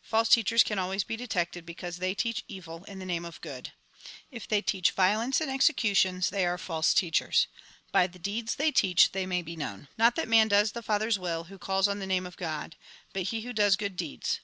[0.00, 3.74] False teachers can always be detected, because they teach evil in the name of good.
[4.30, 7.46] If they teach violence and executions, they are false teachers.
[7.92, 11.18] By the deeds they teach they may be known." Not that man does the Father's
[11.18, 12.76] will, who calls on tlie name of God;
[13.12, 14.40] but he who does good deeds.